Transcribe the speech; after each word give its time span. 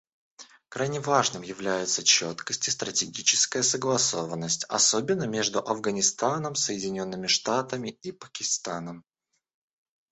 Крайне 0.67 0.99
важными 0.99 1.45
являются 1.45 2.01
четкость 2.03 2.67
и 2.67 2.71
стратегическая 2.71 3.61
согласованность, 3.61 4.63
особенно 4.67 5.25
между 5.25 5.59
Афганистаном, 5.59 6.55
Соединенными 6.55 7.27
Штатами 7.27 7.89
и 8.01 8.11
Пакистаном. 8.11 9.05